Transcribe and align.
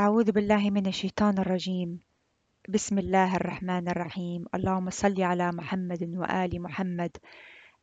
أعوذ 0.00 0.32
بالله 0.32 0.70
من 0.70 0.86
الشيطان 0.86 1.38
الرجيم 1.38 1.98
بسم 2.68 2.98
الله 2.98 3.36
الرحمن 3.36 3.88
الرحيم 3.88 4.44
اللهم 4.54 4.90
صل 4.90 5.22
على 5.22 5.52
محمد 5.52 6.02
وآل 6.16 6.62
محمد 6.62 7.16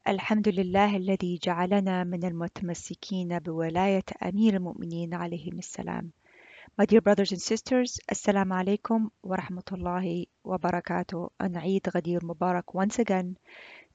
الحمد 0.08 0.48
لله 0.50 0.98
الذي 0.98 1.40
جعلنا 1.44 2.04
من 2.04 2.24
المتمسكين 2.24 3.40
بولاية 3.40 4.04
أمير 4.24 4.54
المؤمنين 4.54 5.14
عليه 5.14 5.52
السلام 5.52 6.12
My 6.80 6.86
dear 6.86 7.02
brothers 7.02 7.32
and 7.32 7.42
sisters, 7.42 8.00
alaikum 8.10 9.12
wa 9.24 9.38
rahmatullahi 9.38 10.28
wa 10.44 10.58
barakatuh 10.58 11.30
and 11.40 11.58
Eid 11.58 11.84
Ghadir 11.84 12.22
Mubarak 12.22 12.74
once 12.74 12.98
again. 12.98 13.38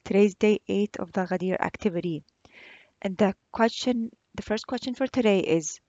Today's 0.05 0.35
day 0.35 0.61
8 0.69 0.97
of 0.99 1.11
the 1.11 1.25
Ghadir 1.25 1.59
activity. 1.59 2.23
And 3.01 3.17
the 3.17 3.35
question, 3.51 4.11
the 4.35 4.43
first 4.43 4.65
question 4.65 4.95
for 4.95 5.07
today 5.07 5.39
is 5.39 5.81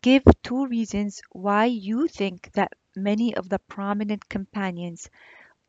Give 0.00 0.22
two 0.42 0.66
reasons 0.66 1.20
why 1.30 1.66
you 1.66 2.08
think 2.08 2.52
that 2.52 2.72
many 2.96 3.36
of 3.36 3.50
the 3.50 3.58
prominent 3.58 4.26
companions 4.30 5.10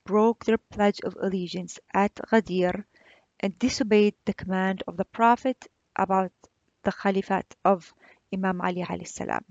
broke 0.06 0.46
their 0.46 0.58
pledge 0.58 1.02
of 1.02 1.18
allegiance 1.20 1.80
at 1.94 2.16
Ghadir 2.16 2.86
and 3.42 3.60
disobeyed 3.60 4.16
the 4.24 4.34
command 4.34 4.84
of 4.88 4.96
the 4.96 5.04
Prophet 5.04 5.68
about 5.98 6.32
the 6.84 6.94
Khalifate 6.94 7.56
of 7.66 7.94
Imam 8.34 8.62
Ali 8.62 8.84
alayhi 8.84 9.06
salam. 9.06 9.44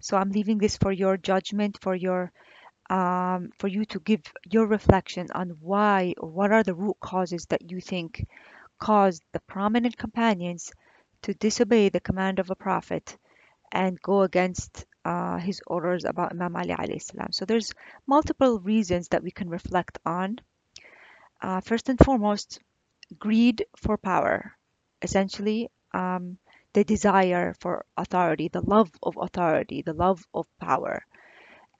So 0.00 0.16
I'm 0.16 0.30
leaving 0.30 0.56
this 0.56 0.78
for 0.78 0.92
your 0.92 1.18
judgment, 1.18 1.76
for 1.82 1.94
your 1.94 2.32
um, 2.88 3.50
for 3.58 3.68
you 3.68 3.84
to 3.84 4.00
give 4.00 4.22
your 4.50 4.66
reflection 4.66 5.26
on 5.34 5.50
why 5.60 6.14
what 6.18 6.52
are 6.52 6.62
the 6.62 6.74
root 6.74 6.96
causes 7.00 7.44
that 7.46 7.70
you 7.70 7.82
think 7.82 8.26
caused 8.78 9.22
the 9.32 9.40
prominent 9.40 9.98
companions 9.98 10.72
to 11.20 11.34
disobey 11.34 11.90
the 11.90 12.00
command 12.00 12.38
of 12.38 12.50
a 12.50 12.56
prophet 12.56 13.18
and 13.72 14.00
go 14.02 14.22
against 14.22 14.86
uh, 15.04 15.38
his 15.38 15.60
orders 15.66 16.04
about 16.04 16.32
Imam 16.32 16.56
Ali 16.56 16.74
alayhi 16.74 17.02
salam. 17.02 17.32
So 17.32 17.44
there's 17.44 17.72
multiple 18.06 18.60
reasons 18.60 19.08
that 19.08 19.22
we 19.22 19.30
can 19.30 19.48
reflect 19.48 19.98
on. 20.04 20.38
Uh, 21.40 21.60
first 21.60 21.88
and 21.88 21.98
foremost, 21.98 22.60
greed 23.18 23.64
for 23.76 23.96
power. 23.96 24.52
Essentially, 25.02 25.70
um, 25.94 26.38
the 26.72 26.84
desire 26.84 27.54
for 27.60 27.84
authority, 27.96 28.48
the 28.48 28.60
love 28.60 28.90
of 29.02 29.16
authority, 29.16 29.82
the 29.82 29.94
love 29.94 30.24
of 30.34 30.46
power. 30.60 31.02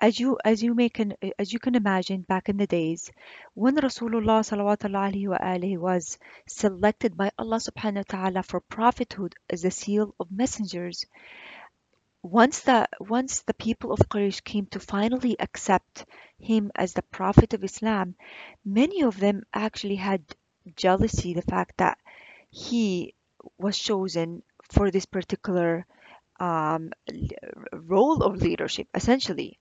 As 0.00 0.18
you 0.18 0.38
as 0.42 0.62
you 0.62 0.74
make 0.74 0.98
an, 0.98 1.12
as 1.38 1.52
you 1.52 1.58
can 1.58 1.74
imagine, 1.74 2.22
back 2.22 2.48
in 2.48 2.56
the 2.56 2.66
days 2.66 3.12
when 3.52 3.77
Rasulullah 3.77 4.41
sallallahu 4.41 5.78
was 5.78 6.18
selected 6.46 7.18
by 7.18 7.30
Allah 7.38 7.58
subhanahu 7.58 8.08
wa 8.08 8.18
taala 8.18 8.44
for 8.44 8.61
prophethood 8.61 9.34
as 9.50 9.61
the 9.61 9.70
seal 9.70 10.14
of 10.18 10.33
messengers, 10.33 11.05
once 12.22 12.60
the 12.60 12.88
once 13.00 13.42
the 13.42 13.54
people 13.54 13.92
of 13.92 14.08
Quraysh 14.08 14.42
came 14.44 14.66
to 14.66 14.80
finally 14.80 15.36
accept 15.40 16.06
him 16.38 16.70
as 16.74 16.94
the 16.94 17.02
prophet 17.02 17.54
of 17.54 17.64
Islam, 17.64 18.14
many 18.64 19.02
of 19.02 19.18
them 19.20 19.42
actually 19.54 19.96
had 19.96 20.24
jealousy 20.77 21.34
the 21.34 21.42
fact 21.42 21.77
that 21.78 21.98
he 22.50 23.14
was 23.58 23.78
chosen 23.78 24.42
for 24.70 24.90
this 24.90 25.06
particular 25.06 25.86
um, 26.40 26.92
role 27.72 28.22
of 28.22 28.42
leadership, 28.42 28.88
essentially. 28.94 29.58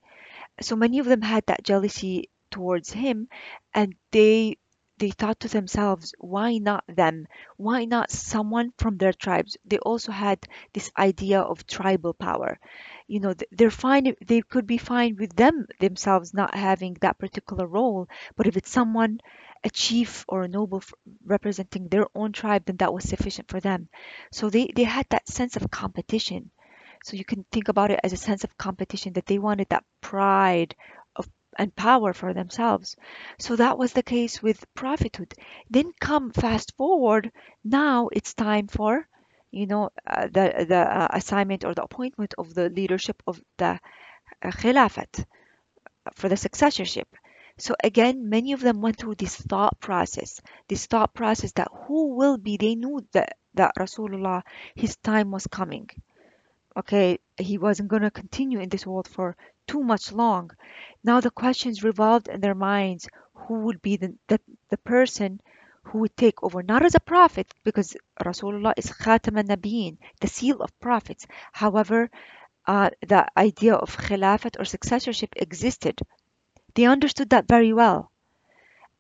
So 0.62 0.76
many 0.78 1.00
of 1.00 1.08
them 1.08 1.24
had 1.24 1.46
that 1.48 1.64
jealousy 1.64 2.30
towards 2.52 2.92
him, 2.94 3.30
and 3.74 3.96
they 4.12 4.59
they 5.00 5.10
thought 5.12 5.40
to 5.42 5.48
themselves, 5.48 6.14
why 6.20 6.58
not 6.58 6.84
them? 6.88 7.28
Why 7.58 7.86
not 7.86 8.12
someone 8.12 8.74
from 8.78 8.98
their 8.98 9.14
tribes? 9.14 9.58
They 9.66 9.80
also 9.80 10.12
had 10.12 10.40
this 10.74 10.92
idea 10.98 11.42
of 11.42 11.66
tribal 11.66 12.14
power. 12.14 12.60
You 13.08 13.20
know, 13.20 13.34
they're 13.52 13.72
fine, 13.72 14.16
they 14.26 14.42
could 14.42 14.68
be 14.68 14.78
fine 14.78 15.16
with 15.18 15.36
them 15.36 15.68
themselves 15.80 16.34
not 16.34 16.54
having 16.56 16.96
that 17.02 17.18
particular 17.18 17.66
role, 17.68 18.08
but 18.36 18.48
if 18.48 18.56
it's 18.58 18.70
someone, 18.70 19.20
a 19.64 19.70
chief 19.70 20.26
or 20.28 20.44
a 20.44 20.48
noble 20.48 20.84
representing 21.26 21.88
their 21.88 22.08
own 22.16 22.32
tribe, 22.32 22.66
then 22.66 22.78
that 22.78 22.94
was 22.94 23.08
sufficient 23.10 23.50
for 23.50 23.60
them. 23.60 23.90
So 24.32 24.50
they, 24.50 24.72
they 24.76 24.84
had 24.84 25.08
that 25.10 25.28
sense 25.28 25.56
of 25.56 25.72
competition. 25.72 26.52
So 27.04 27.18
you 27.18 27.26
can 27.26 27.46
think 27.52 27.68
about 27.68 27.92
it 27.92 28.00
as 28.04 28.14
a 28.14 28.18
sense 28.18 28.44
of 28.44 28.58
competition 28.58 29.14
that 29.14 29.26
they 29.26 29.40
wanted 29.40 29.70
that 29.70 29.84
pride 30.02 30.76
and 31.60 31.76
power 31.76 32.14
for 32.14 32.34
themselves. 32.34 32.96
So 33.40 33.56
that 33.58 33.78
was 33.78 33.94
the 33.94 34.04
case 34.04 34.42
with 34.42 34.66
prophethood. 34.74 35.36
Then 35.70 35.94
come 36.02 36.32
fast 36.32 36.76
forward, 36.78 37.32
now 37.64 38.10
it's 38.12 38.34
time 38.34 38.68
for 38.68 39.08
you 39.52 39.68
know 39.68 39.92
uh, 40.08 40.28
the 40.28 40.66
the 40.68 40.78
uh, 40.80 41.08
assignment 41.12 41.66
or 41.66 41.76
the 41.76 41.84
appointment 41.84 42.34
of 42.40 42.56
the 42.56 42.70
leadership 42.72 43.22
of 43.28 43.42
the 43.58 43.80
uh, 44.44 44.52
khilafat 44.52 45.26
for 46.16 46.30
the 46.30 46.38
successorship. 46.38 47.08
So 47.58 47.76
again, 47.84 48.30
many 48.30 48.54
of 48.54 48.62
them 48.62 48.82
went 48.82 48.98
through 48.98 49.16
this 49.16 49.36
thought 49.36 49.80
process, 49.80 50.42
this 50.68 50.86
thought 50.86 51.14
process 51.14 51.52
that 51.54 51.70
who 51.88 52.16
will 52.16 52.38
be, 52.38 52.58
they 52.58 52.76
knew 52.76 53.06
that, 53.14 53.38
that 53.56 53.74
Rasulullah, 53.78 54.44
his 54.76 54.96
time 54.98 55.32
was 55.32 55.48
coming. 55.48 55.90
Okay, 56.78 57.20
he 57.38 57.58
wasn't 57.58 57.90
going 57.90 58.04
to 58.04 58.12
continue 58.12 58.60
in 58.60 58.70
this 58.70 58.86
world 58.86 59.08
for 59.08 59.36
too 59.68 59.82
much 59.82 60.12
long. 60.12 60.52
Now 61.04 61.20
the 61.20 61.32
questions 61.32 61.84
revolved 61.84 62.28
in 62.28 62.42
their 62.42 62.56
minds 62.56 63.08
who 63.34 63.62
would 63.62 63.82
be 63.82 63.98
the, 63.98 64.16
the, 64.28 64.40
the 64.70 64.78
person 64.78 65.42
who 65.84 66.00
would 66.00 66.16
take 66.16 66.44
over, 66.44 66.62
not 66.62 66.86
as 66.86 66.96
a 66.96 67.00
prophet, 67.00 67.52
because 67.64 67.98
Rasulullah 68.24 68.74
is 68.78 68.92
Khatam 68.92 69.38
al 69.38 69.44
Nabiyin, 69.44 69.98
the 70.22 70.28
seal 70.28 70.62
of 70.62 70.80
prophets. 70.80 71.26
However, 71.52 72.10
uh, 72.68 72.90
the 73.08 73.26
idea 73.36 73.74
of 73.74 73.98
Khilafat 73.98 74.60
or 74.60 74.66
successorship 74.66 75.34
existed. 75.36 76.02
They 76.76 76.86
understood 76.86 77.32
that 77.32 77.48
very 77.48 77.74
well. 77.74 78.12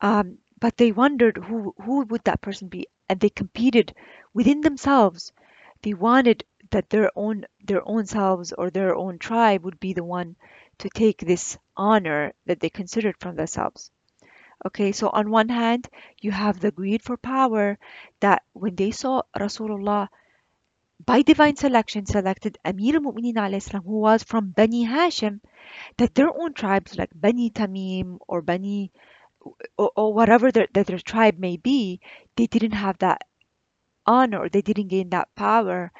Um, 0.01 0.39
but 0.59 0.77
they 0.77 0.91
wondered 0.91 1.37
who, 1.37 1.75
who 1.81 2.01
would 2.05 2.23
that 2.23 2.41
person 2.41 2.67
be, 2.67 2.87
and 3.07 3.19
they 3.19 3.29
competed 3.29 3.93
within 4.33 4.61
themselves. 4.61 5.31
They 5.83 5.93
wanted 5.93 6.43
that 6.71 6.89
their 6.89 7.11
own 7.15 7.45
their 7.63 7.87
own 7.87 8.05
selves 8.05 8.53
or 8.53 8.69
their 8.69 8.95
own 8.95 9.19
tribe 9.19 9.63
would 9.63 9.79
be 9.79 9.93
the 9.93 10.03
one 10.03 10.35
to 10.79 10.89
take 10.89 11.19
this 11.19 11.57
honor 11.77 12.33
that 12.45 12.59
they 12.59 12.69
considered 12.69 13.15
from 13.19 13.35
themselves. 13.35 13.91
Okay, 14.65 14.91
so 14.91 15.09
on 15.09 15.31
one 15.31 15.49
hand, 15.49 15.87
you 16.21 16.31
have 16.31 16.59
the 16.59 16.71
greed 16.71 17.01
for 17.01 17.17
power 17.17 17.77
that 18.19 18.43
when 18.53 18.75
they 18.75 18.91
saw 18.91 19.21
Rasulullah 19.37 20.09
by 21.05 21.21
divine 21.21 21.55
selection 21.55 22.05
selected 22.05 22.57
Amir 22.65 22.99
Mu'minin 22.99 23.37
al-Mu'minin 23.37 23.83
who 23.83 23.99
was 23.99 24.23
from 24.23 24.51
Bani 24.51 24.85
Hashim, 24.85 25.39
that 25.97 26.13
their 26.15 26.29
own 26.29 26.53
tribes 26.53 26.97
like 26.97 27.09
Bani 27.15 27.49
Tamim 27.51 28.19
or 28.27 28.41
Bani 28.41 28.91
or, 29.77 29.91
or 29.95 30.13
whatever 30.13 30.51
their, 30.51 30.67
that 30.73 30.87
their 30.87 30.99
tribe 30.99 31.37
may 31.39 31.57
be, 31.57 32.01
they 32.35 32.47
didn't 32.47 32.73
have 32.73 32.97
that 32.99 33.21
honor, 34.05 34.49
they 34.49 34.61
didn't 34.61 34.87
gain 34.89 35.09
that 35.11 35.33
power. 35.35 35.91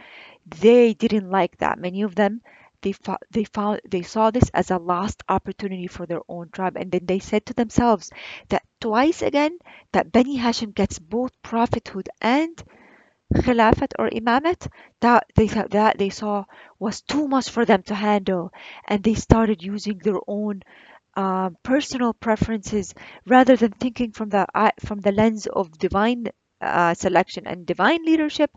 They 0.59 0.93
didn't 0.93 1.29
like 1.29 1.57
that. 1.59 1.79
Many 1.79 2.01
of 2.01 2.15
them 2.15 2.41
they 2.81 2.91
fought, 2.91 3.23
they 3.31 3.45
found 3.45 3.81
they 3.87 4.01
saw 4.01 4.31
this 4.31 4.49
as 4.53 4.69
a 4.69 4.77
lost 4.77 5.23
opportunity 5.29 5.87
for 5.87 6.05
their 6.05 6.21
own 6.27 6.49
tribe. 6.49 6.75
And 6.77 6.91
then 6.91 7.05
they 7.05 7.19
said 7.19 7.45
to 7.45 7.53
themselves 7.53 8.11
that 8.49 8.63
twice 8.81 9.21
again 9.21 9.57
that 9.93 10.11
Bani 10.11 10.37
Hashim 10.37 10.73
gets 10.75 10.99
both 10.99 11.31
prophethood 11.41 12.09
and 12.21 12.61
khilafat 13.33 13.93
or 13.99 14.09
imamat 14.09 14.67
that 15.01 15.25
they 15.35 15.47
that 15.47 15.97
they 15.97 16.09
saw 16.09 16.45
was 16.79 17.01
too 17.01 17.27
much 17.27 17.49
for 17.49 17.65
them 17.65 17.83
to 17.83 17.95
handle. 17.95 18.51
And 18.87 19.03
they 19.03 19.15
started 19.15 19.63
using 19.63 19.99
their 19.99 20.19
own 20.27 20.63
um, 21.15 21.57
personal 21.63 22.13
preferences 22.13 22.93
rather 23.25 23.55
than 23.57 23.71
thinking 23.73 24.11
from 24.13 24.29
the 24.29 24.47
from 24.85 25.01
the 25.01 25.11
lens 25.13 25.47
of 25.47 25.77
divine 25.77 26.27
uh, 26.61 26.93
selection 26.95 27.47
and 27.47 27.65
divine 27.65 28.03
leadership 28.05 28.51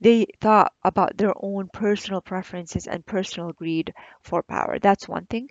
they 0.00 0.26
thought 0.40 0.72
about 0.84 1.16
their 1.16 1.34
own 1.40 1.68
personal 1.72 2.20
preferences 2.20 2.86
and 2.86 3.04
personal 3.06 3.52
greed 3.52 3.92
for 4.22 4.42
power. 4.42 4.78
That's 4.78 5.08
one 5.08 5.26
thing. 5.26 5.50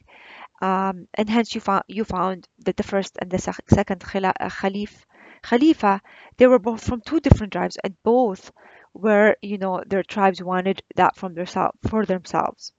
Um, 0.61 1.07
and 1.13 1.29
hence 1.29 1.55
you 1.55 1.61
found 1.61 1.83
you 1.87 2.03
found 2.03 2.47
that 2.65 2.77
the 2.77 2.83
first 2.83 3.17
and 3.21 3.31
the 3.31 3.39
second 3.39 4.03
uh, 4.03 4.49
Khalif, 4.49 5.05
Khalifa, 5.41 6.01
they 6.37 6.47
were 6.47 6.59
both 6.59 6.83
from 6.83 7.01
two 7.01 7.19
different 7.21 7.53
tribes, 7.53 7.77
and 7.83 7.95
both 8.03 8.51
were, 8.93 9.35
you 9.41 9.57
know, 9.57 9.83
their 9.87 10.03
tribes 10.03 10.43
wanted 10.43 10.81
that 10.95 11.15
from 11.15 11.33
their 11.35 11.45
for 11.87 12.05
themselves. 12.05 12.73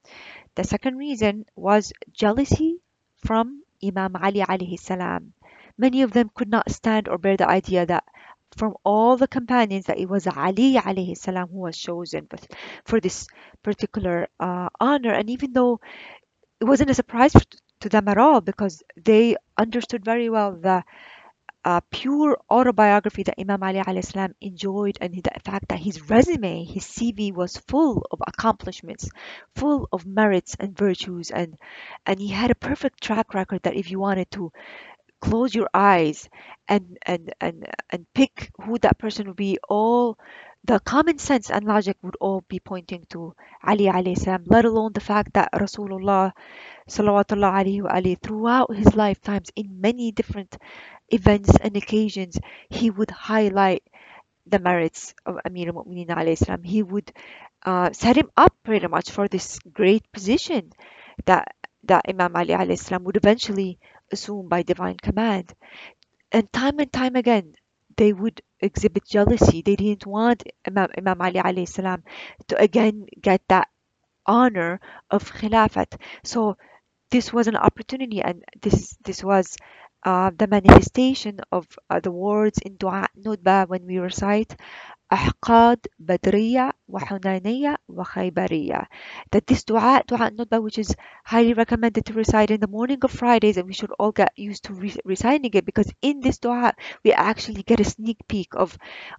The 0.56 0.64
second 0.64 0.96
reason 0.96 1.46
was 1.54 1.92
jealousy 2.12 2.80
from 3.18 3.62
Imam 3.84 4.16
Ali 4.16 4.40
alayhi 4.40 4.78
salam. 4.78 5.32
Many 5.78 6.02
of 6.02 6.12
them 6.12 6.30
could 6.34 6.48
not 6.48 6.70
stand 6.70 7.08
or 7.08 7.18
bear 7.18 7.36
the 7.36 7.48
idea 7.48 7.86
that 7.86 8.04
from 8.56 8.74
all 8.84 9.16
the 9.16 9.28
companions 9.28 9.86
that 9.86 9.98
it 9.98 10.08
was 10.08 10.26
Ali 10.26 10.74
alayhi 10.74 11.16
salam 11.16 11.48
who 11.48 11.58
was 11.58 11.76
chosen 11.78 12.28
for 12.84 13.00
this 13.00 13.26
particular 13.62 14.28
uh, 14.40 14.68
honor. 14.80 15.12
And 15.12 15.30
even 15.30 15.52
though 15.52 15.80
it 16.60 16.64
wasn't 16.64 16.90
a 16.90 16.94
surprise 16.94 17.32
to 17.80 17.88
them 17.88 18.08
at 18.08 18.18
all 18.18 18.40
because 18.40 18.82
they 18.96 19.36
understood 19.58 20.04
very 20.04 20.30
well 20.30 20.52
the 20.52 20.84
uh, 21.64 21.80
pure 21.90 22.38
autobiography 22.50 23.24
that 23.24 23.34
Imam 23.40 23.62
Ali 23.62 23.80
alayhi 23.80 24.32
enjoyed 24.40 24.98
and 25.00 25.12
the 25.14 25.30
fact 25.44 25.68
that 25.68 25.80
his 25.80 26.08
resume, 26.08 26.64
his 26.64 26.84
CV 26.84 27.32
was 27.34 27.56
full 27.56 28.06
of 28.12 28.20
accomplishments, 28.26 29.08
full 29.56 29.88
of 29.92 30.06
merits 30.06 30.56
and 30.60 30.76
virtues 30.78 31.30
and 31.30 31.58
and 32.06 32.20
he 32.20 32.28
had 32.28 32.50
a 32.52 32.54
perfect 32.54 33.02
track 33.02 33.34
record 33.34 33.62
that 33.64 33.74
if 33.76 33.90
you 33.90 33.98
wanted 33.98 34.30
to 34.30 34.52
close 35.20 35.54
your 35.54 35.68
eyes 35.74 36.28
and 36.68 36.98
and 37.02 37.32
and 37.40 37.66
and 37.90 38.06
pick 38.14 38.50
who 38.62 38.78
that 38.78 38.98
person 38.98 39.26
would 39.28 39.36
be 39.36 39.58
all 39.68 40.18
the 40.64 40.80
common 40.80 41.18
sense 41.18 41.50
and 41.50 41.64
logic 41.64 41.96
would 42.02 42.16
all 42.20 42.42
be 42.48 42.58
pointing 42.60 43.04
to 43.10 43.34
Ali 43.62 43.84
alayhi 43.86 44.18
salam, 44.18 44.42
let 44.46 44.64
alone 44.64 44.92
the 44.92 45.00
fact 45.00 45.34
that 45.34 45.52
Rasulullah 45.52 46.32
salawatullah 46.88 47.52
alayhi 47.62 47.82
wa 47.82 47.90
alayhi, 47.90 48.20
throughout 48.20 48.74
his 48.74 48.94
lifetimes 48.96 49.50
in 49.56 49.80
many 49.80 50.12
different 50.12 50.56
events 51.08 51.50
and 51.60 51.76
occasions, 51.76 52.38
he 52.68 52.90
would 52.90 53.10
highlight 53.10 53.82
the 54.46 54.58
merits 54.58 55.14
of 55.26 55.38
Amir 55.44 55.68
al-Mu'minin 55.68 56.08
alayhi 56.08 56.38
salam. 56.38 56.62
He 56.62 56.82
would 56.82 57.12
uh, 57.64 57.92
set 57.92 58.16
him 58.16 58.30
up 58.36 58.54
pretty 58.64 58.86
much 58.88 59.10
for 59.10 59.28
this 59.28 59.58
great 59.72 60.10
position 60.12 60.72
that 61.26 61.54
that 61.84 62.04
Imam 62.08 62.34
Ali 62.36 62.54
alayhi 62.54 62.78
salam 62.78 63.04
would 63.04 63.16
eventually 63.16 63.78
assume 64.12 64.48
by 64.48 64.62
divine 64.62 64.96
command. 64.96 65.54
And 66.32 66.52
time 66.52 66.78
and 66.78 66.92
time 66.92 67.16
again, 67.16 67.54
they 67.96 68.12
would 68.12 68.40
exhibit 68.60 69.06
jealousy. 69.06 69.62
They 69.62 69.76
didn't 69.76 70.06
want 70.06 70.44
Imam, 70.66 70.88
Imam 70.96 71.20
Ali 71.20 71.40
alayhi 71.40 71.68
salam 71.68 72.04
to 72.48 72.56
again 72.60 73.06
get 73.20 73.42
that 73.48 73.68
honor 74.26 74.80
of 75.10 75.30
Khilafat. 75.32 76.00
So 76.24 76.56
this 77.10 77.32
was 77.32 77.48
an 77.48 77.56
opportunity, 77.56 78.22
and 78.22 78.44
this 78.62 78.96
this 79.04 79.24
was 79.24 79.56
uh, 80.04 80.30
the 80.36 80.46
manifestation 80.48 81.40
of 81.52 81.66
uh, 81.90 82.00
the 82.00 82.12
words 82.12 82.58
in 82.58 82.76
Dua 82.76 83.08
Nudba 83.18 83.68
when 83.68 83.86
we 83.86 83.98
recite 83.98 84.56
أحقاد 85.12 85.86
That 89.30 89.46
this 89.46 89.64
dua, 89.64 90.02
dua 90.06 90.30
nudbah, 90.30 90.62
which 90.62 90.78
is 90.78 90.94
highly 91.24 91.52
recommended 91.52 92.04
to 92.06 92.12
recite 92.12 92.50
in 92.50 92.60
the 92.60 92.66
morning 92.66 92.98
of 93.02 93.10
Fridays, 93.12 93.56
and 93.56 93.66
we 93.66 93.72
should 93.72 93.92
all 93.98 94.12
get 94.12 94.32
used 94.36 94.64
to 94.64 94.74
re- 94.74 94.96
reciting 95.04 95.50
it 95.54 95.64
because 95.64 95.90
in 96.02 96.20
this 96.20 96.38
dua 96.38 96.74
we 97.04 97.12
actually 97.12 97.62
get 97.62 97.80
a 97.80 97.84
sneak 97.84 98.18
peek 98.28 98.48
of, 98.54 98.76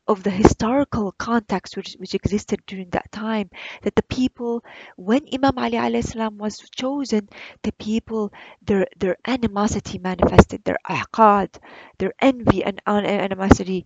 of 0.07 0.23
the 0.23 0.29
historical 0.29 1.11
context 1.13 1.75
which, 1.77 1.93
which 1.99 2.15
existed 2.15 2.61
during 2.67 2.89
that 2.89 3.11
time. 3.11 3.49
That 3.83 3.95
the 3.95 4.03
people, 4.03 4.63
when 4.97 5.25
Imam 5.33 5.57
Ali 5.57 5.77
alayhi 5.77 6.03
salam 6.03 6.37
was 6.37 6.59
chosen, 6.75 7.29
the 7.63 7.71
people 7.73 8.31
their 8.61 8.87
their 8.97 9.17
animosity 9.25 9.99
manifested, 9.99 10.63
their 10.63 10.79
aqad, 10.89 11.57
their 11.97 12.13
envy 12.19 12.63
and 12.63 12.81
animosity 12.87 13.85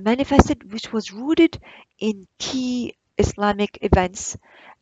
manifested, 0.00 0.72
which 0.72 0.92
was 0.92 1.12
rooted 1.12 1.58
in 1.98 2.26
key 2.38 2.94
Islamic 3.18 3.78
events, 3.82 4.36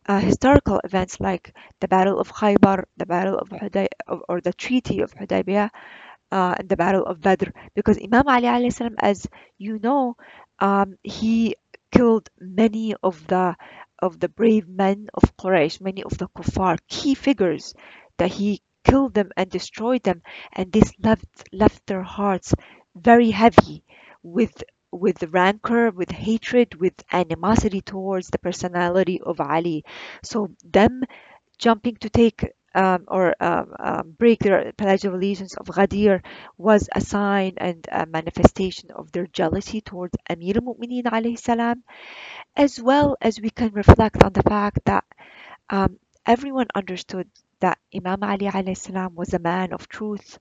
uh, 0.06 0.18
historical 0.20 0.80
events 0.84 1.20
like 1.20 1.54
the 1.80 1.88
Battle 1.88 2.18
of 2.18 2.32
Khaybar, 2.32 2.84
the 2.96 3.06
Battle 3.06 3.38
of 3.38 3.48
Huday, 3.50 3.88
or 4.28 4.40
the 4.40 4.52
Treaty 4.52 5.00
of 5.00 5.14
Hudaybiyah, 5.14 5.70
uh, 6.30 6.54
and 6.58 6.68
the 6.68 6.76
Battle 6.76 7.04
of 7.04 7.20
Badr. 7.20 7.50
Because 7.74 7.98
Imam 8.02 8.28
Ali 8.28 8.70
salam, 8.70 8.96
as 8.98 9.26
you 9.58 9.78
know, 9.78 10.16
um, 10.58 10.96
he 11.02 11.56
killed 11.92 12.28
many 12.40 12.94
of 13.02 13.26
the 13.26 13.56
of 14.00 14.18
the 14.18 14.28
brave 14.28 14.68
men 14.68 15.08
of 15.14 15.36
Quraysh, 15.36 15.80
many 15.80 16.02
of 16.02 16.18
the 16.18 16.28
kuffar, 16.28 16.78
key 16.88 17.14
figures 17.14 17.74
that 18.18 18.32
he 18.32 18.60
killed 18.84 19.14
them 19.14 19.30
and 19.36 19.48
destroyed 19.50 20.02
them, 20.02 20.22
and 20.52 20.72
this 20.72 20.92
left 20.98 21.28
left 21.52 21.86
their 21.86 22.02
hearts 22.02 22.54
very 22.96 23.30
heavy 23.30 23.84
with 24.22 24.62
with 24.92 25.22
rancor, 25.32 25.90
with 25.90 26.10
hatred, 26.12 26.74
with 26.80 26.94
animosity 27.12 27.80
towards 27.80 28.28
the 28.28 28.38
personality 28.38 29.20
of 29.20 29.40
Ali. 29.40 29.84
So 30.22 30.50
them 30.64 31.02
jumping 31.58 31.96
to 31.96 32.10
take 32.10 32.44
um, 32.74 33.04
or 33.08 33.34
um, 33.40 33.74
um, 33.78 34.10
break 34.18 34.40
their 34.40 34.72
pledge 34.72 35.04
of 35.04 35.14
allegiance 35.14 35.54
of 35.56 35.66
Ghadir 35.66 36.22
was 36.58 36.88
a 36.94 37.00
sign 37.02 37.54
and 37.58 37.86
a 37.92 38.06
manifestation 38.06 38.90
of 38.92 39.12
their 39.12 39.26
jealousy 39.26 39.80
towards 39.82 40.14
Amir 40.28 40.56
al-Mu'mineen 40.56 41.04
alayhi 41.04 41.38
salam, 41.38 41.84
as 42.56 42.80
well 42.80 43.16
as 43.20 43.40
we 43.40 43.50
can 43.50 43.72
reflect 43.72 44.22
on 44.22 44.32
the 44.32 44.42
fact 44.42 44.80
that 44.86 45.04
um, 45.70 45.98
everyone 46.26 46.68
understood 46.74 47.28
that 47.60 47.78
Imam 47.94 48.22
Ali 48.22 48.46
alayhi 48.46 48.76
salam 48.76 49.14
was 49.14 49.34
a 49.34 49.38
man 49.38 49.72
of 49.72 49.88
truth. 49.88 50.38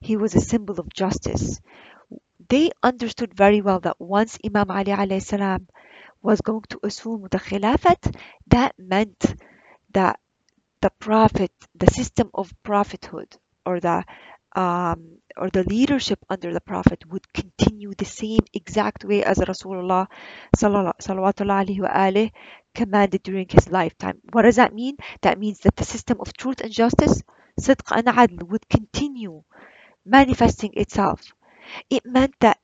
He 0.00 0.16
was 0.16 0.34
a 0.34 0.40
symbol 0.40 0.80
of 0.80 0.92
justice 0.92 1.60
they 2.48 2.70
understood 2.82 3.34
very 3.34 3.60
well 3.60 3.80
that 3.80 4.00
once 4.00 4.38
Imam 4.44 4.70
Ali 4.70 4.92
alayhi 4.92 5.22
salam 5.22 5.68
was 6.22 6.40
going 6.40 6.62
to 6.70 6.80
assume 6.82 7.26
the 7.30 7.38
Khilafat, 7.38 8.16
that 8.48 8.74
meant 8.78 9.36
that 9.92 10.18
the 10.80 10.90
Prophet, 10.98 11.52
the 11.74 11.90
system 11.90 12.30
of 12.34 12.52
prophethood, 12.62 13.36
or 13.66 13.80
the 13.80 14.04
um, 14.54 15.18
or 15.36 15.48
the 15.50 15.64
leadership 15.64 16.18
under 16.28 16.52
the 16.52 16.60
Prophet 16.60 17.04
would 17.10 17.32
continue 17.32 17.92
the 17.96 18.04
same 18.04 18.40
exact 18.52 19.04
way 19.04 19.24
as 19.24 19.38
Rasulullah 19.38 20.06
sallallahu 20.56 22.30
commanded 22.74 23.22
during 23.22 23.46
his 23.48 23.70
lifetime. 23.70 24.20
What 24.32 24.42
does 24.42 24.56
that 24.56 24.74
mean? 24.74 24.96
That 25.22 25.38
means 25.38 25.60
that 25.60 25.76
the 25.76 25.84
system 25.84 26.18
of 26.20 26.34
truth 26.34 26.60
and 26.60 26.72
justice, 26.72 27.22
sidq 27.60 27.96
and 27.96 28.06
adl, 28.08 28.42
would 28.48 28.68
continue 28.68 29.42
manifesting 30.04 30.72
itself 30.74 31.32
it 31.90 32.04
meant 32.04 32.34
that 32.40 32.58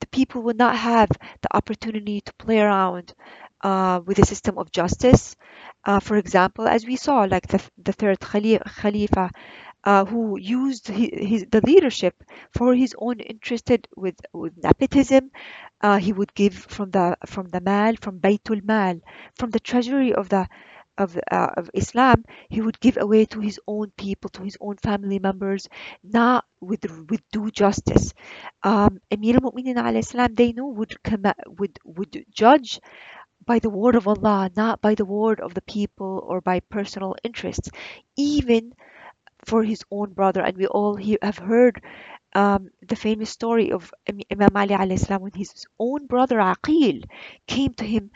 the 0.00 0.06
people 0.08 0.42
would 0.42 0.58
not 0.58 0.76
have 0.76 1.08
the 1.42 1.56
opportunity 1.56 2.20
to 2.20 2.32
play 2.34 2.60
around 2.60 3.14
uh, 3.62 4.00
with 4.04 4.16
the 4.18 4.26
system 4.26 4.58
of 4.58 4.70
justice. 4.70 5.36
Uh, 5.84 6.00
for 6.00 6.16
example, 6.16 6.66
as 6.68 6.86
we 6.86 6.96
saw, 6.96 7.22
like 7.24 7.46
the, 7.48 7.62
the 7.78 7.92
third 7.92 8.20
Khalifa, 8.20 9.30
uh, 9.84 10.04
who 10.04 10.38
used 10.38 10.88
his, 10.88 11.10
his, 11.12 11.46
the 11.50 11.60
leadership 11.60 12.22
for 12.52 12.74
his 12.74 12.94
own 12.98 13.20
interested 13.20 13.86
with, 13.96 14.16
with 14.32 14.52
nepotism. 14.62 15.30
Uh, 15.80 15.98
he 15.98 16.12
would 16.12 16.34
give 16.34 16.54
from 16.54 16.90
the 16.90 17.16
from 17.26 17.50
the 17.50 17.60
mal, 17.60 17.94
from 18.00 18.18
Baytul 18.18 18.64
Mal, 18.64 19.00
from 19.36 19.50
the 19.50 19.60
treasury 19.60 20.12
of 20.12 20.28
the 20.28 20.48
of, 20.98 21.16
uh, 21.30 21.50
of 21.56 21.70
Islam, 21.74 22.24
he 22.48 22.60
would 22.60 22.80
give 22.80 22.96
away 22.98 23.24
to 23.26 23.40
his 23.40 23.60
own 23.66 23.92
people, 23.96 24.30
to 24.30 24.42
his 24.42 24.56
own 24.60 24.76
family 24.76 25.18
members, 25.18 25.68
not 26.02 26.44
with 26.60 26.84
with 27.10 27.20
due 27.32 27.50
justice. 27.50 28.14
Um, 28.62 29.00
Amir 29.10 29.36
al-Mu'minin 29.36 30.36
they 30.36 30.52
know 30.52 30.66
would 30.68 31.02
come, 31.02 31.24
would 31.58 31.78
would 31.84 32.24
judge 32.30 32.80
by 33.46 33.58
the 33.58 33.70
word 33.70 33.94
of 33.96 34.08
Allah, 34.08 34.50
not 34.56 34.80
by 34.80 34.94
the 34.94 35.04
word 35.04 35.40
of 35.40 35.54
the 35.54 35.62
people 35.62 36.24
or 36.26 36.40
by 36.40 36.60
personal 36.60 37.16
interests, 37.24 37.70
even 38.16 38.72
for 39.44 39.62
his 39.64 39.82
own 39.90 40.12
brother. 40.12 40.42
And 40.42 40.56
we 40.56 40.66
all 40.66 40.98
have 41.22 41.38
heard 41.38 41.82
um, 42.34 42.70
the 42.86 42.96
famous 42.96 43.30
story 43.30 43.72
of 43.72 43.92
Imam 44.30 44.56
Ali 44.56 44.96
salam 44.96 45.22
when 45.22 45.32
his 45.34 45.66
own 45.78 46.06
brother 46.06 46.38
Aqil 46.38 47.04
came 47.46 47.74
to 47.74 47.84
him 47.84 48.10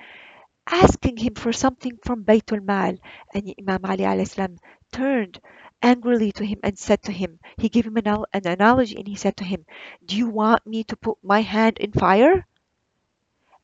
asking 0.70 1.18
him 1.18 1.34
for 1.34 1.52
something 1.52 1.98
from 2.04 2.24
Baytul 2.24 2.62
Mal. 2.64 2.96
And 3.34 3.54
Imam 3.58 3.84
Ali 3.84 4.04
alayhi 4.04 4.58
turned 4.92 5.40
angrily 5.82 6.32
to 6.32 6.44
him 6.44 6.60
and 6.62 6.78
said 6.78 7.02
to 7.04 7.12
him, 7.12 7.38
he 7.58 7.68
gave 7.68 7.86
him 7.86 7.96
an, 7.98 8.06
an 8.32 8.46
analogy 8.46 8.96
and 8.96 9.06
he 9.08 9.16
said 9.16 9.36
to 9.38 9.44
him, 9.44 9.66
Do 10.04 10.16
you 10.16 10.28
want 10.28 10.66
me 10.66 10.84
to 10.84 10.96
put 10.96 11.18
my 11.22 11.40
hand 11.42 11.78
in 11.78 11.92
fire? 11.92 12.46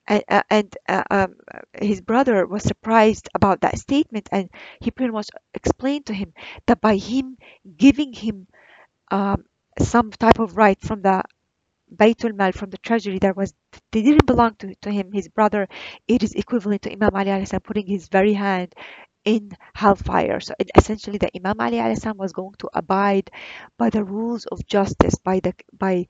And, 0.09 0.23
uh, 0.29 0.43
and 0.51 0.77
uh, 0.89 1.03
um, 1.11 1.35
his 1.81 2.01
brother 2.01 2.47
was 2.47 2.63
surprised 2.63 3.29
about 3.35 3.61
that 3.63 3.79
statement 3.79 4.29
and 4.31 4.49
he 4.81 4.91
pretty 4.93 5.13
much 5.13 5.29
explained 5.53 6.07
to 6.07 6.15
him 6.15 6.33
that 6.67 6.81
by 6.81 6.97
him 6.97 7.39
giving 7.77 8.13
him 8.13 8.47
um, 9.11 9.45
some 9.81 10.11
type 10.13 10.39
of 10.41 10.57
right 10.57 10.81
from 10.81 11.03
the 11.03 11.23
Baytul 11.95 12.35
Mal 12.37 12.53
from 12.53 12.71
the 12.71 12.79
treasury 12.79 13.19
that 13.21 13.37
was 13.37 13.55
they 13.93 14.03
didn't 14.03 14.27
belong 14.27 14.55
to, 14.57 14.75
to 14.83 14.91
him, 14.91 15.13
his 15.13 15.29
brother. 15.29 15.69
It 16.09 16.23
is 16.23 16.33
equivalent 16.35 16.83
to 16.83 16.93
Imam 16.93 17.15
Ali 17.15 17.45
salam 17.47 17.63
putting 17.63 17.87
his 17.87 18.09
very 18.09 18.35
hand 18.35 18.75
in 19.25 19.51
hellfire. 19.75 20.41
So 20.41 20.55
it, 20.59 20.71
essentially, 20.77 21.19
the 21.19 21.31
Imam 21.37 21.61
Ali 21.61 21.79
salam 21.97 22.17
was 22.19 22.33
going 22.33 22.55
to 22.59 22.71
abide 22.75 23.31
by 23.79 23.91
the 23.91 24.05
rules 24.05 24.47
of 24.47 24.67
justice, 24.67 25.17
by 25.17 25.41
the 25.41 25.55
by 25.73 26.07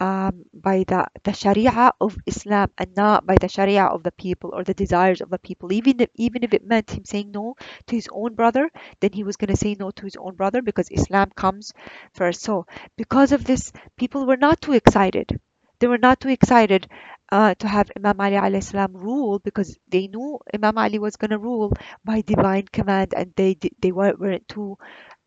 um, 0.00 0.44
by 0.54 0.84
the, 0.86 1.06
the 1.24 1.32
Sharia 1.32 1.92
of 2.00 2.16
Islam 2.26 2.70
and 2.78 2.94
not 2.96 3.26
by 3.26 3.36
the 3.40 3.48
Sharia 3.48 3.84
of 3.84 4.02
the 4.02 4.12
people 4.12 4.50
or 4.54 4.64
the 4.64 4.74
desires 4.74 5.20
of 5.20 5.30
the 5.30 5.38
people. 5.38 5.72
Even 5.72 6.00
if, 6.00 6.10
even 6.14 6.44
if 6.44 6.52
it 6.54 6.66
meant 6.66 6.90
him 6.90 7.04
saying 7.04 7.30
no 7.32 7.56
to 7.86 7.96
his 7.96 8.08
own 8.12 8.34
brother, 8.34 8.70
then 9.00 9.12
he 9.12 9.24
was 9.24 9.36
going 9.36 9.50
to 9.50 9.56
say 9.56 9.74
no 9.78 9.90
to 9.92 10.04
his 10.04 10.16
own 10.16 10.34
brother 10.36 10.62
because 10.62 10.88
Islam 10.90 11.30
comes 11.34 11.72
first. 12.12 12.42
So 12.42 12.66
because 12.96 13.32
of 13.32 13.44
this, 13.44 13.72
people 13.96 14.26
were 14.26 14.36
not 14.36 14.60
too 14.60 14.72
excited. 14.72 15.40
They 15.80 15.86
were 15.86 15.98
not 15.98 16.20
too 16.20 16.28
excited 16.28 16.88
uh, 17.30 17.54
to 17.54 17.68
have 17.68 17.90
Imam 17.96 18.20
Ali 18.20 18.60
salam 18.60 18.92
rule 18.96 19.38
because 19.38 19.76
they 19.88 20.06
knew 20.08 20.38
Imam 20.54 20.78
Ali 20.78 20.98
was 20.98 21.16
going 21.16 21.30
to 21.30 21.38
rule 21.38 21.72
by 22.04 22.20
divine 22.22 22.66
command 22.72 23.12
and 23.16 23.32
they 23.36 23.56
they 23.80 23.92
weren't 23.92 24.48
too 24.48 24.76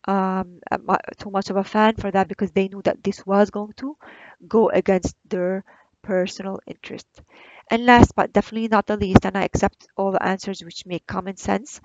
um, 0.08 0.60
too 1.18 1.30
much 1.30 1.50
of 1.50 1.56
a 1.56 1.64
fan 1.64 1.96
for 1.96 2.10
that 2.10 2.28
because 2.28 2.50
they 2.52 2.68
knew 2.68 2.82
that 2.82 3.02
this 3.02 3.24
was 3.26 3.50
going 3.50 3.72
to 3.78 3.96
go 4.48 4.68
against 4.70 5.16
their 5.28 5.64
personal 6.02 6.60
interest. 6.66 7.06
And 7.70 7.86
last 7.86 8.14
but 8.14 8.32
definitely 8.32 8.68
not 8.68 8.86
the 8.86 8.96
least, 8.96 9.24
and 9.24 9.36
I 9.36 9.44
accept 9.44 9.86
all 9.96 10.12
the 10.12 10.22
answers 10.22 10.62
which 10.62 10.84
make 10.84 11.06
common 11.06 11.36
sense, 11.36 11.80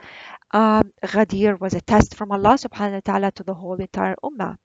um, 0.52 0.92
Ghadir 1.04 1.60
was 1.60 1.74
a 1.74 1.82
test 1.82 2.16
from 2.16 2.32
Allah 2.32 2.56
subhanahu 2.56 2.94
wa 2.94 3.00
ta'ala 3.06 3.32
to 3.34 3.44
the 3.44 3.54
whole 3.54 3.76
entire 3.76 4.16
ummah. 4.24 4.58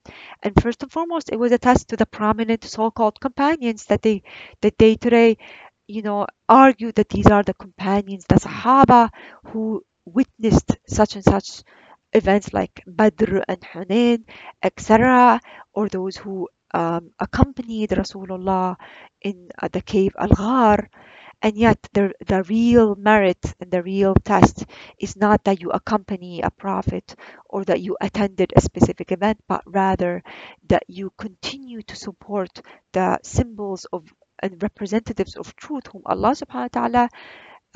And 0.42 0.60
first 0.60 0.82
and 0.82 0.90
foremost, 0.92 1.30
it 1.32 1.38
was 1.38 1.52
a 1.52 1.58
test 1.58 1.88
to 1.88 1.96
the 1.96 2.06
prominent 2.06 2.64
so-called 2.64 3.20
companions 3.20 3.86
that 3.86 4.02
they 4.02 4.22
that 4.62 4.78
they 4.78 4.96
today, 4.96 5.38
you 5.86 6.02
know, 6.02 6.26
argue 6.48 6.92
that 6.92 7.08
these 7.10 7.26
are 7.28 7.42
the 7.42 7.54
companions, 7.54 8.24
the 8.28 8.36
Sahaba 8.36 9.10
who 9.46 9.84
witnessed 10.04 10.76
such 10.88 11.14
and 11.16 11.24
such 11.24 11.62
events 12.12 12.52
like 12.52 12.82
Badr 12.86 13.38
and 13.48 13.60
Hunain, 13.60 14.24
etc., 14.62 15.40
or 15.74 15.88
those 15.88 16.16
who 16.16 16.48
um, 16.74 17.12
accompanied 17.20 17.90
Rasulullah 17.90 18.76
in 19.20 19.50
uh, 19.60 19.68
the 19.68 19.82
cave 19.82 20.14
Al 20.18 20.28
Ghar. 20.28 20.88
And 21.42 21.56
yet, 21.56 21.78
the, 21.92 22.12
the 22.26 22.42
real 22.44 22.94
merit 22.94 23.54
and 23.60 23.70
the 23.70 23.82
real 23.82 24.14
test 24.14 24.64
is 24.98 25.16
not 25.16 25.42
that 25.44 25.60
you 25.60 25.70
accompany 25.70 26.40
a 26.40 26.50
prophet 26.50 27.16
or 27.50 27.64
that 27.64 27.80
you 27.80 27.96
attended 28.00 28.52
a 28.54 28.60
specific 28.60 29.10
event, 29.12 29.40
but 29.48 29.62
rather 29.66 30.22
that 30.68 30.84
you 30.88 31.12
continue 31.18 31.82
to 31.82 31.96
support 31.96 32.60
the 32.92 33.18
symbols 33.24 33.86
of 33.92 34.12
and 34.40 34.60
representatives 34.62 35.36
of 35.36 35.54
truth 35.56 35.86
whom 35.92 36.02
Allah 36.04 36.32
subhanahu 36.34 36.74
wa 36.74 36.80
ta'ala 36.80 37.08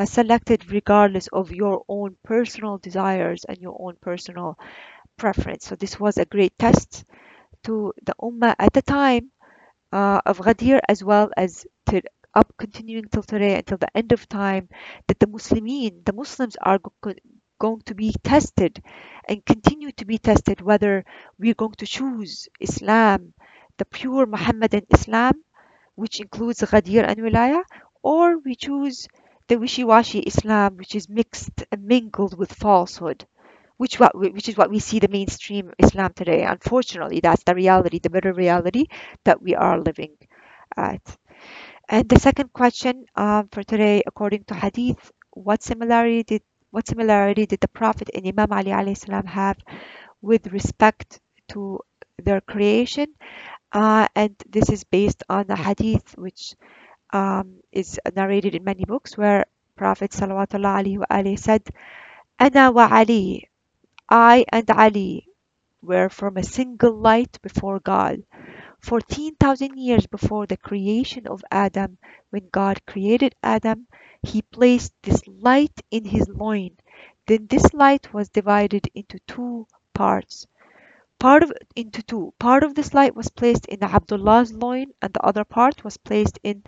selected 0.04 0.70
regardless 0.70 1.28
of 1.28 1.50
your 1.50 1.82
own 1.88 2.16
personal 2.22 2.76
desires 2.78 3.44
and 3.48 3.56
your 3.58 3.76
own 3.80 3.96
personal 4.00 4.58
preference. 5.16 5.64
So 5.66 5.76
this 5.76 5.98
was 6.00 6.18
a 6.18 6.24
great 6.26 6.58
test 6.58 7.04
to 7.64 7.92
the 8.04 8.14
Ummah 8.20 8.54
at 8.58 8.72
the 8.72 8.82
time 8.82 9.30
uh, 9.92 10.20
of 10.26 10.38
Ghadir 10.38 10.80
as 10.88 11.02
well 11.04 11.30
as 11.36 11.66
to 11.86 12.02
up 12.34 12.52
continuing 12.58 13.06
till 13.08 13.22
today 13.22 13.56
until 13.56 13.78
the 13.78 13.96
end 13.96 14.12
of 14.12 14.28
time 14.28 14.68
that 15.08 15.18
the 15.18 15.26
Muslimin, 15.26 16.04
the 16.04 16.12
Muslims 16.12 16.56
are 16.62 16.78
go- 16.78 17.14
going 17.58 17.80
to 17.82 17.94
be 17.94 18.14
tested 18.22 18.82
and 19.28 19.44
continue 19.44 19.90
to 19.92 20.04
be 20.04 20.18
tested 20.18 20.60
whether 20.60 21.04
we're 21.38 21.54
going 21.54 21.74
to 21.78 21.86
choose 21.86 22.48
Islam, 22.60 23.32
the 23.78 23.84
pure 23.86 24.26
Muhammadan 24.26 24.86
Islam, 24.92 25.32
which 25.96 26.20
includes 26.20 26.60
Ghadir 26.62 27.04
and 27.06 27.18
Wilaya, 27.20 27.62
or 28.02 28.38
we 28.38 28.54
choose 28.54 29.08
the 29.48 29.56
wishy-washy 29.58 30.20
Islam, 30.20 30.76
which 30.76 30.94
is 30.94 31.08
mixed 31.08 31.64
and 31.72 31.84
mingled 31.84 32.36
with 32.38 32.52
falsehood, 32.52 33.26
which 33.76 33.98
what 34.00 34.16
which 34.18 34.48
is 34.48 34.56
what 34.56 34.70
we 34.70 34.78
see 34.78 34.98
the 34.98 35.08
mainstream 35.08 35.72
Islam 35.78 36.12
today. 36.14 36.42
Unfortunately, 36.44 37.20
that's 37.20 37.44
the 37.44 37.54
reality, 37.54 37.98
the 37.98 38.10
bitter 38.10 38.32
reality 38.32 38.86
that 39.24 39.40
we 39.42 39.54
are 39.54 39.78
living 39.80 40.16
at. 40.76 41.02
And 41.88 42.08
the 42.08 42.18
second 42.18 42.52
question 42.52 43.06
um, 43.16 43.48
for 43.48 43.62
today, 43.62 44.02
according 44.06 44.44
to 44.44 44.54
Hadith, 44.54 45.12
what 45.32 45.62
similarity 45.62 46.22
did 46.22 46.42
what 46.70 46.86
similarity 46.86 47.46
did 47.46 47.60
the 47.60 47.68
Prophet 47.68 48.10
and 48.14 48.26
Imam 48.26 48.52
Ali 48.52 48.70
alayhi 48.70 48.96
salam 48.98 49.26
have 49.26 49.58
with 50.22 50.46
respect 50.48 51.20
to 51.50 51.80
their 52.18 52.40
creation? 52.40 53.06
Uh, 53.72 54.08
and 54.14 54.34
this 54.48 54.70
is 54.70 54.84
based 54.84 55.22
on 55.28 55.46
the 55.46 55.56
Hadith, 55.56 56.16
which 56.18 56.54
um, 57.12 57.60
is 57.72 58.00
narrated 58.14 58.54
in 58.54 58.64
many 58.64 58.84
books, 58.84 59.16
where 59.16 59.46
Prophet 59.76 60.12
wasallam 60.12 61.38
said, 61.38 61.62
"Ana 62.38 62.72
wa 62.72 62.88
Ali, 62.90 63.48
I 64.10 64.44
and 64.52 64.70
Ali 64.70 65.28
were 65.82 66.08
from 66.08 66.36
a 66.36 66.42
single 66.44 66.94
light 66.94 67.40
before 67.42 67.80
God." 67.80 68.24
14,000 68.80 69.78
years 69.78 70.06
before 70.06 70.46
the 70.46 70.56
creation 70.56 71.26
of 71.26 71.44
Adam, 71.50 71.98
when 72.30 72.48
God 72.50 72.84
created 72.86 73.34
Adam, 73.42 73.86
he 74.22 74.42
placed 74.42 74.92
this 75.02 75.22
light 75.26 75.80
in 75.90 76.04
his 76.04 76.28
loin. 76.28 76.76
Then 77.26 77.46
this 77.46 77.72
light 77.74 78.12
was 78.12 78.28
divided 78.30 78.88
into 78.94 79.18
two 79.28 79.66
parts. 79.94 80.46
Part 81.18 81.42
of 81.42 81.52
into 81.74 82.02
two. 82.02 82.32
Part 82.38 82.62
of 82.64 82.74
this 82.74 82.94
light 82.94 83.14
was 83.14 83.28
placed 83.28 83.66
in 83.66 83.82
Abdullah's 83.82 84.52
loin, 84.52 84.92
and 85.02 85.12
the 85.12 85.22
other 85.22 85.44
part 85.44 85.84
was 85.84 85.98
placed 85.98 86.38
in 86.42 86.64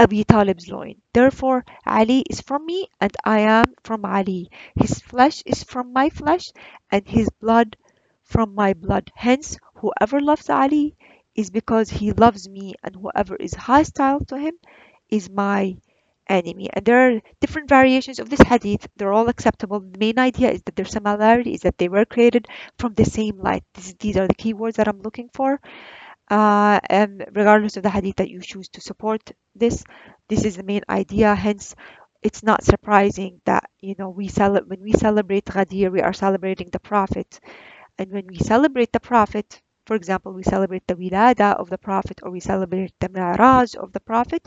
Abi 0.00 0.24
Talib's 0.24 0.68
loin. 0.68 1.00
Therefore, 1.12 1.64
Ali 1.86 2.20
is 2.30 2.40
from 2.40 2.66
me, 2.66 2.88
and 3.00 3.12
I 3.24 3.40
am 3.40 3.64
from 3.84 4.04
Ali. 4.04 4.50
His 4.74 4.98
flesh 5.00 5.42
is 5.46 5.62
from 5.62 5.92
my 5.92 6.08
flesh, 6.10 6.50
and 6.90 7.06
his 7.06 7.28
blood 7.40 7.76
from 8.24 8.54
my 8.54 8.72
blood. 8.74 9.12
Hence, 9.14 9.58
whoever 9.76 10.20
loves 10.20 10.50
Ali 10.50 10.96
is 11.36 11.50
because 11.50 11.90
he 11.90 12.12
loves 12.12 12.48
me, 12.48 12.74
and 12.82 12.96
whoever 12.96 13.36
is 13.36 13.54
hostile 13.54 14.20
to 14.26 14.38
him 14.38 14.54
is 15.10 15.30
my 15.30 15.76
enemy. 16.28 16.68
And 16.72 16.84
there 16.84 17.16
are 17.16 17.20
different 17.40 17.68
variations 17.68 18.18
of 18.18 18.30
this 18.30 18.40
hadith. 18.40 18.88
They're 18.96 19.12
all 19.12 19.28
acceptable. 19.28 19.80
The 19.80 19.98
main 19.98 20.18
idea 20.18 20.50
is 20.50 20.62
that 20.64 20.76
their 20.76 20.84
similarity 20.86 21.54
is 21.54 21.60
that 21.62 21.78
they 21.78 21.88
were 21.88 22.04
created 22.04 22.46
from 22.78 22.94
the 22.94 23.04
same 23.04 23.38
light. 23.38 23.64
This, 23.74 23.94
these 23.98 24.16
are 24.16 24.26
the 24.28 24.34
keywords 24.34 24.74
that 24.74 24.88
I'm 24.88 25.02
looking 25.02 25.28
for. 25.34 25.60
Uh, 26.30 26.78
and 26.88 27.26
regardless 27.34 27.76
of 27.76 27.82
the 27.82 27.90
hadith 27.90 28.16
that 28.16 28.30
you 28.30 28.40
choose 28.40 28.68
to 28.68 28.80
support 28.80 29.32
this, 29.54 29.84
this 30.28 30.44
is 30.44 30.56
the 30.56 30.62
main 30.62 30.82
idea. 30.88 31.34
Hence, 31.34 31.74
it's 32.22 32.42
not 32.42 32.62
surprising 32.64 33.40
that 33.46 33.68
you 33.80 33.94
know 33.98 34.10
we 34.10 34.28
celebrate 34.28 34.68
when 34.68 34.82
we 34.82 34.92
celebrate 34.92 35.44
Ghadir, 35.46 35.90
we 35.90 36.00
are 36.02 36.12
celebrating 36.12 36.68
the 36.70 36.78
Prophet, 36.78 37.40
and 37.98 38.12
when 38.12 38.26
we 38.28 38.38
celebrate 38.38 38.92
the 38.92 39.00
Prophet, 39.00 39.60
for 39.86 39.96
example, 39.96 40.32
we 40.32 40.44
celebrate 40.44 40.86
the 40.86 40.94
Wilada 40.94 41.56
of 41.56 41.68
the 41.68 41.78
Prophet 41.78 42.20
or 42.22 42.30
we 42.30 42.40
celebrate 42.40 42.94
the 43.00 43.08
Mi'raj 43.08 43.74
of 43.74 43.92
the 43.92 44.00
Prophet, 44.00 44.46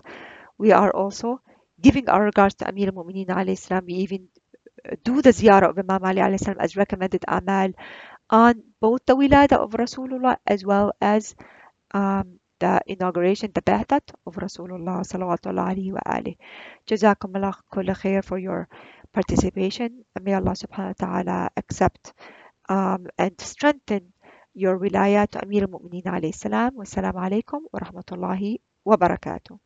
we 0.58 0.72
are 0.72 0.92
also 0.96 1.42
giving 1.82 2.08
our 2.08 2.24
regards 2.24 2.56
to 2.56 2.70
Amir 2.70 2.88
al-Mu'mineen 2.88 3.28
alayhi 3.28 3.58
salam. 3.58 3.86
We 3.86 3.96
even 3.96 4.30
do 5.04 5.22
the 5.22 5.32
ziyarah 5.32 5.70
of 5.70 5.80
Imam 5.80 6.04
Ali 6.04 6.22
alayhi 6.22 6.40
salam 6.40 6.60
as 6.60 6.78
recommended 6.78 7.26
amal 7.28 7.72
on 8.30 8.64
both 8.80 9.06
the 9.06 9.16
Wilada 9.16 9.58
of 9.58 9.72
Rasulullah 9.72 10.38
as 10.48 10.64
well 10.66 10.94
as 11.02 11.36
um, 11.94 12.40
the 12.60 12.82
inauguration, 12.88 13.52
the 13.54 13.62
Ba'that 13.62 14.02
of 14.26 14.36
Rasulullah 14.36 15.04
sallallahu 15.04 15.52
alayhi 15.52 15.92
wa 15.92 16.00
alihi. 16.06 16.38
Jazakum 16.88 17.36
Allah 17.36 17.56
kull 17.72 17.94
for 18.24 18.38
your 18.38 18.68
participation. 19.12 20.06
May 20.22 20.34
Allah 20.34 20.56
subhanahu 20.56 20.96
wa 21.00 21.06
ta'ala 21.06 21.50
accept 21.58 22.14
um, 22.70 23.08
and 23.18 23.40
strengthen 23.40 24.14
your 24.54 24.80
wilayah 24.80 25.28
to 25.30 25.44
Amir 25.44 25.64
al-Mu'mineen 25.64 26.06
alayhi 26.06 26.34
salam. 26.34 26.76
Wassalamu 26.76 27.20
alaikum 27.20 27.62
wa 27.72 27.80
rahmatullahi 27.80 28.62
wa 28.86 28.98
barakatuh. 28.98 29.60